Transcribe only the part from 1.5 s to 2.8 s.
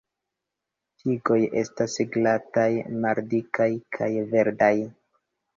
estas glataj,